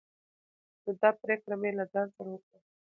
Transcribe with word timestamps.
نو 0.83 0.91
دا 1.01 1.09
پريکړه 1.21 1.55
مې 1.61 1.69
له 1.79 1.85
ځان 1.93 2.07
سره 2.15 2.29
وکړه 2.31 2.57